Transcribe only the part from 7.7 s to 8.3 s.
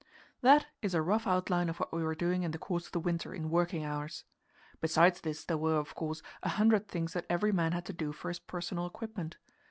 had to do for